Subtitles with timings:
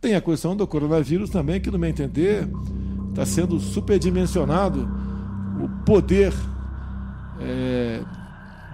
[0.00, 2.48] Tem a questão do coronavírus também, que, no meu entender,
[3.10, 4.88] está sendo superdimensionado
[5.62, 6.32] o poder
[7.38, 8.00] é,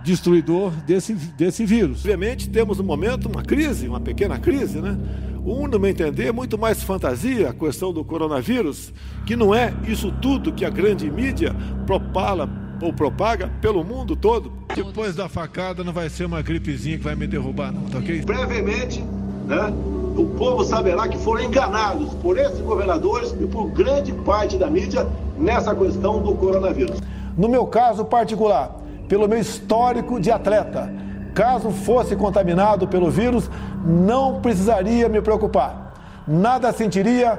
[0.04, 1.98] destruidor desse, desse vírus.
[1.98, 4.96] Obviamente, temos no momento uma crise, uma pequena crise, né?
[5.44, 8.92] Um, no meu entender, é muito mais fantasia a questão do coronavírus,
[9.24, 11.54] que não é isso tudo que a grande mídia
[11.86, 12.48] propala
[12.80, 14.52] ou propaga pelo mundo todo.
[14.74, 18.22] Depois da facada não vai ser uma gripezinha que vai me derrubar, não, tá ok?
[18.22, 19.04] Brevemente,
[19.46, 19.72] né?
[20.16, 25.06] o povo saberá que foram enganados por esses governadores e por grande parte da mídia
[25.38, 26.98] nessa questão do coronavírus.
[27.36, 28.76] No meu caso particular,
[29.08, 30.90] pelo meu histórico de atleta,
[31.34, 33.50] caso fosse contaminado pelo vírus,
[33.84, 35.92] não precisaria me preocupar.
[36.26, 37.38] Nada sentiria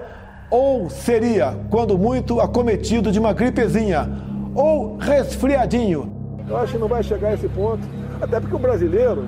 [0.50, 4.08] ou seria, quando muito, acometido de uma gripezinha
[4.54, 6.12] ou resfriadinho.
[6.48, 7.82] Eu acho que não vai chegar a esse ponto,
[8.22, 9.26] até porque o brasileiro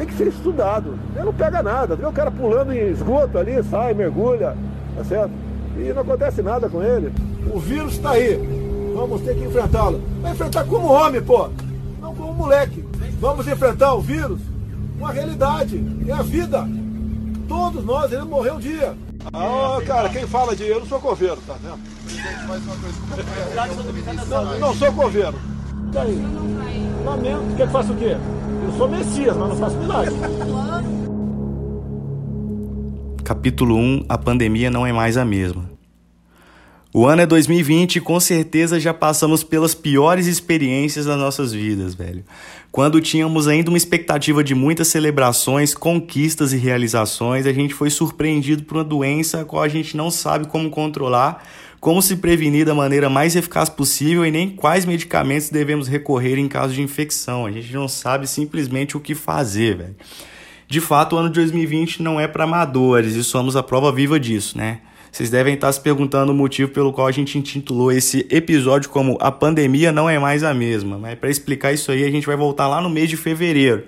[0.00, 0.98] tem que ser estudado.
[1.14, 1.94] Ele não pega nada.
[1.94, 4.56] Vê o cara pulando em esgoto ali, sai, mergulha,
[4.96, 5.30] tá certo?
[5.76, 7.12] E não acontece nada com ele.
[7.52, 8.92] O vírus está aí.
[8.96, 10.02] Vamos ter que enfrentá-lo.
[10.22, 11.50] Vai enfrentar como homem, pô.
[12.00, 12.82] Não como moleque.
[13.20, 14.40] Vamos enfrentar o vírus.
[14.98, 15.84] Uma realidade.
[16.08, 16.66] É a vida.
[17.46, 18.94] Todos nós iremos morrer um dia.
[19.34, 21.78] Ah, cara, quem fala de eu não sou coveiro, tá vendo?
[24.28, 25.34] Não, não sou coveiro.
[25.90, 27.04] E?
[27.04, 27.56] Lamento.
[27.56, 28.16] Quer que faça o quê?
[28.64, 30.14] Eu sou Messias, mas não faço milagre.
[33.24, 35.68] Capítulo 1 A pandemia não é mais a mesma.
[36.92, 41.94] O ano é 2020 e com certeza já passamos pelas piores experiências das nossas vidas,
[41.94, 42.24] velho.
[42.72, 48.64] Quando tínhamos ainda uma expectativa de muitas celebrações, conquistas e realizações, a gente foi surpreendido
[48.64, 51.44] por uma doença a qual a gente não sabe como controlar
[51.80, 56.46] como se prevenir da maneira mais eficaz possível e nem quais medicamentos devemos recorrer em
[56.46, 57.46] caso de infecção.
[57.46, 59.96] A gente não sabe simplesmente o que fazer, velho.
[60.68, 64.20] De fato, o ano de 2020 não é para amadores e somos a prova viva
[64.20, 64.80] disso, né?
[65.10, 69.18] Vocês devem estar se perguntando o motivo pelo qual a gente intitulou esse episódio como
[69.20, 70.98] A Pandemia Não É Mais a Mesma.
[70.98, 73.84] Mas para explicar isso aí, a gente vai voltar lá no mês de fevereiro.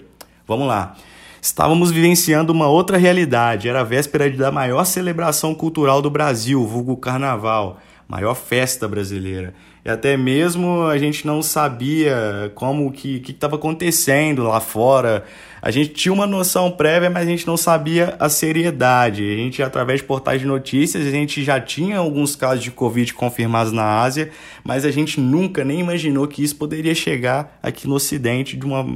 [0.48, 0.96] Vamos lá.
[1.42, 3.68] Estávamos vivenciando uma outra realidade.
[3.68, 7.80] Era a véspera da maior celebração cultural do Brasil, vulgo Carnaval
[8.12, 9.54] maior festa brasileira.
[9.82, 15.24] E até mesmo a gente não sabia como que estava acontecendo lá fora.
[15.62, 19.22] A gente tinha uma noção prévia, mas a gente não sabia a seriedade.
[19.22, 23.14] A gente, através de portais de notícias, a gente já tinha alguns casos de Covid
[23.14, 24.30] confirmados na Ásia,
[24.62, 28.86] mas a gente nunca nem imaginou que isso poderia chegar aqui no Ocidente de uma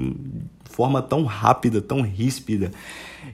[0.76, 2.70] forma tão rápida, tão ríspida.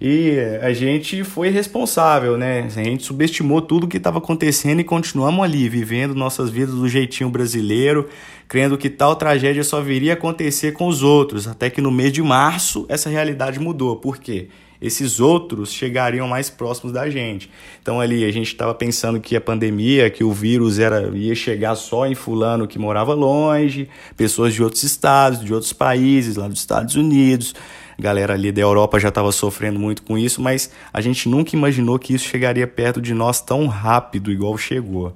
[0.00, 2.60] E a gente foi responsável, né?
[2.60, 6.88] A gente subestimou tudo o que estava acontecendo e continuamos ali, vivendo nossas vidas do
[6.88, 8.08] jeitinho brasileiro,
[8.47, 12.22] crendo que tal tragédia só viria acontecer com os outros, até que no mês de
[12.22, 13.97] março essa realidade mudou.
[13.97, 14.48] Por quê?
[14.82, 17.48] Esses outros chegariam mais próximos da gente.
[17.81, 21.76] Então ali a gente estava pensando que a pandemia, que o vírus era ia chegar
[21.76, 26.59] só em fulano que morava longe, pessoas de outros estados, de outros países, lá dos
[26.59, 27.54] Estados Unidos
[27.98, 31.99] galera ali da Europa já estava sofrendo muito com isso, mas a gente nunca imaginou
[31.99, 35.14] que isso chegaria perto de nós tão rápido, igual chegou.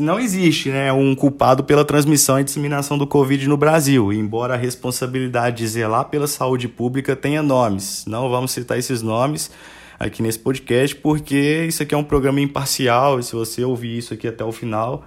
[0.00, 4.56] Não existe né, um culpado pela transmissão e disseminação do Covid no Brasil, embora a
[4.56, 8.04] responsabilidade de zelar pela saúde pública tenha nomes.
[8.04, 9.52] Não vamos citar esses nomes
[9.96, 14.12] aqui nesse podcast, porque isso aqui é um programa imparcial, e se você ouvir isso
[14.12, 15.04] aqui até o final,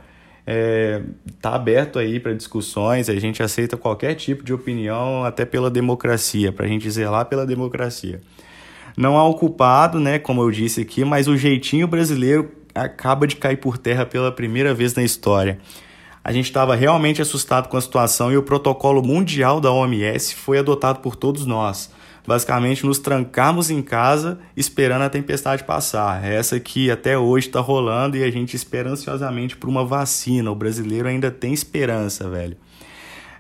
[0.48, 1.02] é,
[1.42, 6.50] tá aberto aí para discussões, a gente aceita qualquer tipo de opinião, até pela democracia,
[6.50, 8.22] para a gente zelar pela democracia.
[8.98, 13.36] Não há o culpado, né, como eu disse aqui, mas o jeitinho brasileiro acaba de
[13.36, 15.59] cair por terra pela primeira vez na história.
[16.24, 20.59] A gente estava realmente assustado com a situação e o protocolo mundial da OMS foi
[20.59, 21.90] adotado por todos nós
[22.26, 26.24] basicamente nos trancarmos em casa esperando a tempestade passar.
[26.24, 30.52] É essa que até hoje está rolando e a gente espera ansiosamente por uma vacina.
[30.52, 32.58] O brasileiro ainda tem esperança, velho.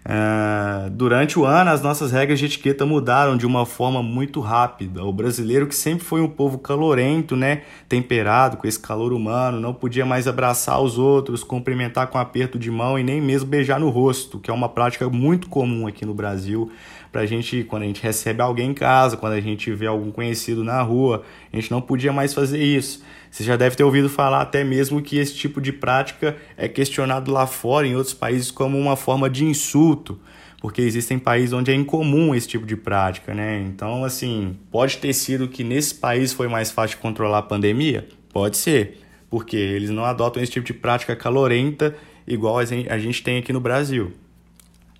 [0.03, 5.03] Uh, durante o ano, as nossas regras de etiqueta mudaram de uma forma muito rápida.
[5.03, 9.73] O brasileiro, que sempre foi um povo calorento, né, temperado com esse calor humano, não
[9.73, 13.89] podia mais abraçar os outros, cumprimentar com aperto de mão e nem mesmo beijar no
[13.89, 16.71] rosto, que é uma prática muito comum aqui no Brasil
[17.11, 20.63] pra gente, quando a gente recebe alguém em casa, quando a gente vê algum conhecido
[20.63, 23.03] na rua, a gente não podia mais fazer isso.
[23.29, 27.31] Você já deve ter ouvido falar até mesmo que esse tipo de prática é questionado
[27.31, 30.19] lá fora, em outros países, como uma forma de insulto,
[30.59, 33.61] porque existem países onde é incomum esse tipo de prática, né?
[33.67, 38.07] Então, assim, pode ter sido que nesse país foi mais fácil controlar a pandemia?
[38.31, 38.99] Pode ser,
[39.29, 41.95] porque eles não adotam esse tipo de prática calorenta
[42.27, 42.65] igual a
[42.99, 44.13] gente tem aqui no Brasil.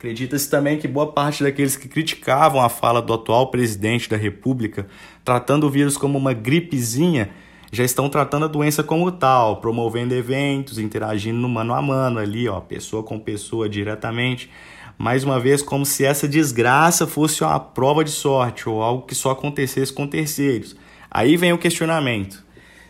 [0.01, 4.88] Acredita-se também que boa parte daqueles que criticavam a fala do atual presidente da República,
[5.24, 7.30] tratando o vírus como uma gripezinha,
[7.71, 12.50] já estão tratando a doença como tal, promovendo eventos, interagindo no mano a mano ali,
[12.50, 14.50] ó, pessoa com pessoa diretamente.
[14.98, 19.13] Mais uma vez, como se essa desgraça fosse uma prova de sorte ou algo que
[19.13, 20.75] só acontecesse com terceiros.
[21.12, 22.44] Aí vem o questionamento.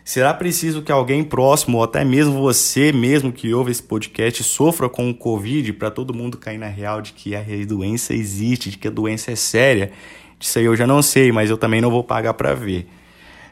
[0.04, 4.88] Será preciso que alguém próximo, ou até mesmo você mesmo que ouve esse podcast, sofra
[4.88, 8.78] com o Covid para todo mundo cair na real de que a doença existe, de
[8.78, 9.92] que a doença é séria?
[10.40, 12.88] Isso aí eu já não sei, mas eu também não vou pagar para ver.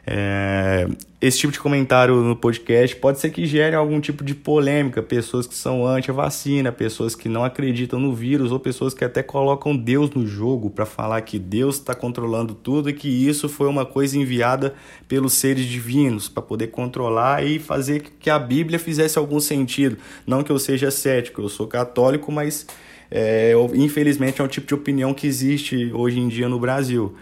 [0.05, 0.87] É,
[1.21, 5.45] esse tipo de comentário no podcast pode ser que gere algum tipo de polêmica, pessoas
[5.45, 10.09] que são anti-vacina, pessoas que não acreditam no vírus ou pessoas que até colocam Deus
[10.09, 14.17] no jogo para falar que Deus está controlando tudo e que isso foi uma coisa
[14.17, 14.73] enviada
[15.07, 19.97] pelos seres divinos para poder controlar e fazer que a Bíblia fizesse algum sentido.
[20.25, 22.65] Não que eu seja cético, eu sou católico, mas
[23.11, 27.15] é, infelizmente é um tipo de opinião que existe hoje em dia no Brasil.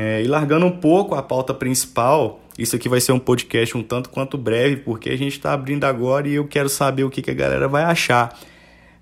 [0.00, 3.82] É, e largando um pouco a pauta principal, isso aqui vai ser um podcast um
[3.82, 7.20] tanto quanto breve, porque a gente está abrindo agora e eu quero saber o que,
[7.20, 8.38] que a galera vai achar.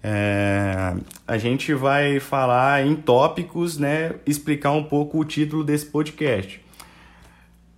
[0.02, 0.94] É,
[1.28, 4.14] a gente vai falar em tópicos, né?
[4.24, 6.64] Explicar um pouco o título desse podcast.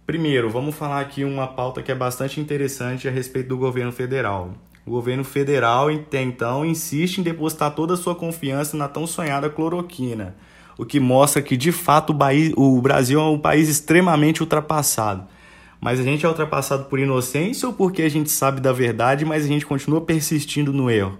[0.07, 4.53] Primeiro, vamos falar aqui uma pauta que é bastante interessante a respeito do governo federal.
[4.87, 10.37] O governo federal, então, insiste em depositar toda a sua confiança na tão sonhada cloroquina
[10.79, 12.17] o que mostra que de fato
[12.57, 15.27] o Brasil é um país extremamente ultrapassado.
[15.81, 19.45] Mas a gente é ultrapassado por inocência ou porque a gente sabe da verdade, mas
[19.45, 21.19] a gente continua persistindo no erro?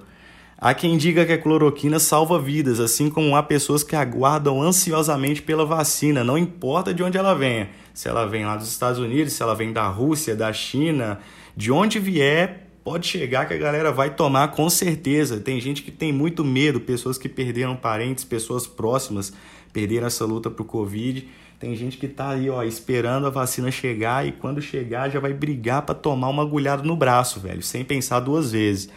[0.61, 5.41] Há quem diga que a cloroquina salva vidas, assim como há pessoas que aguardam ansiosamente
[5.41, 7.69] pela vacina, não importa de onde ela venha.
[7.95, 11.21] Se ela vem lá dos Estados Unidos, se ela vem da Rússia, da China,
[11.57, 15.39] de onde vier, pode chegar que a galera vai tomar com certeza.
[15.39, 19.31] Tem gente que tem muito medo, pessoas que perderam parentes, pessoas próximas
[19.75, 21.29] perderam essa luta pro Covid.
[21.61, 25.35] Tem gente que tá aí, ó, esperando a vacina chegar e quando chegar já vai
[25.35, 28.89] brigar para tomar uma agulhada no braço, velho, sem pensar duas vezes.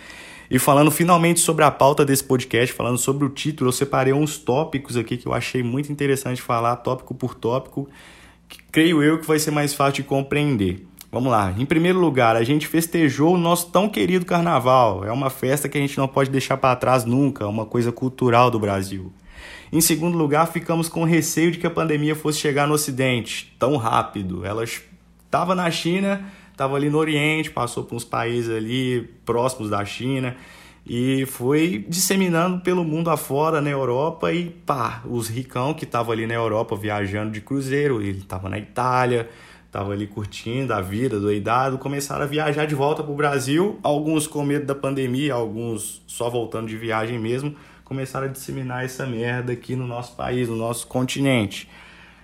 [0.49, 4.37] E falando finalmente sobre a pauta desse podcast, falando sobre o título, eu separei uns
[4.37, 7.89] tópicos aqui que eu achei muito interessante falar, tópico por tópico,
[8.47, 10.90] que creio eu que vai ser mais fácil de compreender.
[11.11, 11.53] Vamos lá.
[11.57, 15.03] Em primeiro lugar, a gente festejou o nosso tão querido carnaval.
[15.03, 18.49] É uma festa que a gente não pode deixar para trás nunca, uma coisa cultural
[18.49, 19.11] do Brasil.
[19.73, 23.75] Em segundo lugar, ficamos com receio de que a pandemia fosse chegar no Ocidente tão
[23.75, 24.45] rápido.
[24.45, 29.83] Ela estava na China, estava ali no Oriente, passou por uns países ali próximos da
[29.83, 30.37] China
[30.85, 36.25] e foi disseminando pelo mundo afora na Europa e pá, os ricão que estavam ali
[36.25, 39.29] na Europa viajando de cruzeiro, ele estava na Itália,
[39.71, 43.79] estavam ali curtindo a vida, doidado, começaram a viajar de volta para o Brasil.
[43.81, 49.05] Alguns com medo da pandemia, alguns só voltando de viagem mesmo, começaram a disseminar essa
[49.05, 51.69] merda aqui no nosso país, no nosso continente.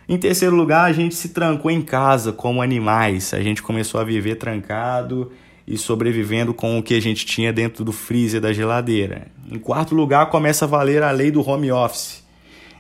[0.10, 3.34] Em terceiro lugar, a gente se trancou em casa como animais.
[3.34, 5.32] A gente começou a viver trancado
[5.66, 9.28] e sobrevivendo com o que a gente tinha dentro do freezer da geladeira.
[9.50, 12.27] Em quarto lugar, começa a valer a lei do home office.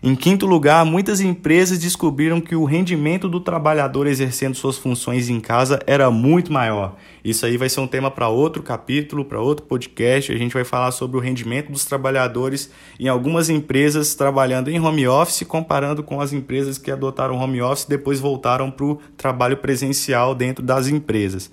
[0.01, 5.39] Em quinto lugar, muitas empresas descobriram que o rendimento do trabalhador exercendo suas funções em
[5.39, 6.95] casa era muito maior.
[7.23, 10.31] Isso aí vai ser um tema para outro capítulo, para outro podcast.
[10.31, 15.07] A gente vai falar sobre o rendimento dos trabalhadores em algumas empresas trabalhando em home
[15.07, 19.57] office, comparando com as empresas que adotaram home office e depois voltaram para o trabalho
[19.57, 21.49] presencial dentro das empresas.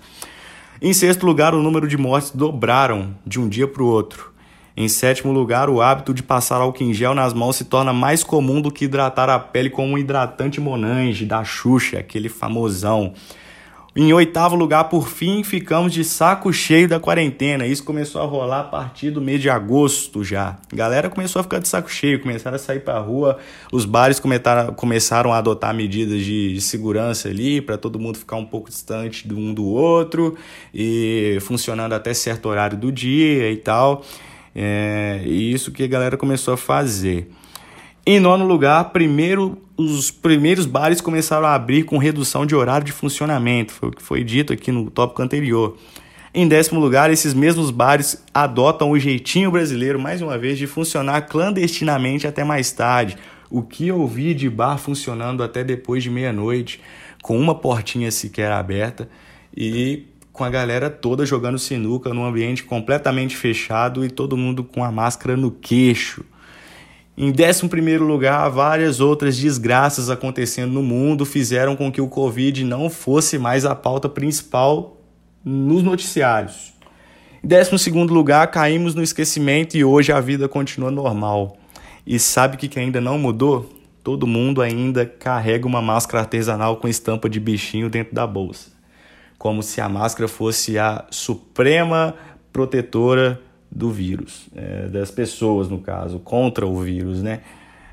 [0.79, 4.34] Em sexto lugar, o número de mortes dobraram de um dia para o outro.
[4.77, 8.25] Em sétimo lugar, o hábito de passar álcool em gel nas mãos se torna mais
[8.25, 13.13] comum do que hidratar a pele com um hidratante Monange da Xuxa, aquele famosão.
[13.97, 17.65] Em oitavo lugar, por fim, ficamos de saco cheio da quarentena.
[17.65, 20.57] Isso começou a rolar a partir do mês de agosto já.
[20.69, 23.37] A galera começou a ficar de saco cheio, começaram a sair pra rua,
[23.71, 24.21] os bares
[24.75, 29.37] começaram a adotar medidas de, segurança ali para todo mundo ficar um pouco distante do
[29.37, 30.35] um do outro
[30.73, 34.03] e funcionando até certo horário do dia e tal.
[34.55, 37.29] É, e isso que a galera começou a fazer.
[38.05, 42.91] Em nono lugar, primeiro, os primeiros bares começaram a abrir com redução de horário de
[42.91, 45.75] funcionamento, foi o que foi dito aqui no tópico anterior.
[46.33, 51.21] Em décimo lugar, esses mesmos bares adotam o jeitinho brasileiro, mais uma vez, de funcionar
[51.23, 53.17] clandestinamente até mais tarde.
[53.49, 56.81] O que eu vi de bar funcionando até depois de meia-noite,
[57.21, 59.09] com uma portinha sequer aberta,
[59.55, 60.03] e
[60.35, 64.91] com a galera toda jogando sinuca num ambiente completamente fechado e todo mundo com a
[64.91, 66.23] máscara no queixo.
[67.17, 72.89] Em 11 lugar, várias outras desgraças acontecendo no mundo fizeram com que o Covid não
[72.89, 74.97] fosse mais a pauta principal
[75.43, 76.73] nos noticiários.
[77.41, 81.55] Em 12 lugar, caímos no esquecimento e hoje a vida continua normal.
[82.05, 83.73] E sabe o que ainda não mudou?
[84.03, 88.74] Todo mundo ainda carrega uma máscara artesanal com estampa de bichinho dentro da bolsa.
[89.37, 92.15] Como se a máscara fosse a suprema
[92.51, 97.41] protetora do vírus, é, das pessoas no caso, contra o vírus, né?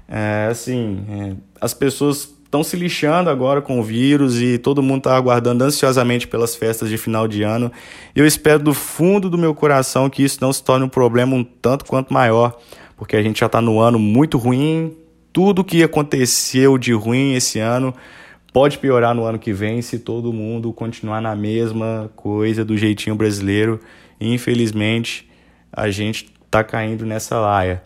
[0.08, 4.98] É, assim, é, as pessoas estão se lixando agora com o vírus e todo mundo
[4.98, 7.72] está aguardando ansiosamente pelas festas de final de ano.
[8.14, 11.42] Eu espero do fundo do meu coração que isso não se torne um problema um
[11.42, 12.58] tanto quanto maior,
[12.94, 14.94] porque a gente já está no ano muito ruim.
[15.32, 17.94] Tudo que aconteceu de ruim esse ano
[18.52, 23.16] pode piorar no ano que vem se todo mundo continuar na mesma coisa do jeitinho
[23.16, 23.80] brasileiro.
[24.20, 25.28] Infelizmente,
[25.72, 27.82] a gente está caindo nessa laia.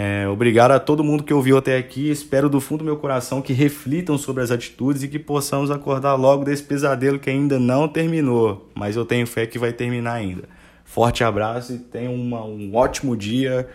[0.00, 2.08] É, obrigado a todo mundo que ouviu até aqui.
[2.08, 6.14] Espero do fundo do meu coração que reflitam sobre as atitudes e que possamos acordar
[6.14, 10.44] logo desse pesadelo que ainda não terminou, mas eu tenho fé que vai terminar ainda.
[10.84, 13.68] Forte abraço e tenham uma, um ótimo dia,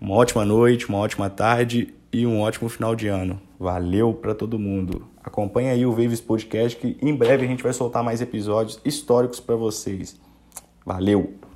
[0.00, 3.40] uma ótima noite, uma ótima tarde e um ótimo final de ano.
[3.58, 5.08] Valeu para todo mundo.
[5.22, 9.40] Acompanhe aí o Waves Podcast que em breve a gente vai soltar mais episódios históricos
[9.40, 10.20] para vocês.
[10.86, 11.47] Valeu!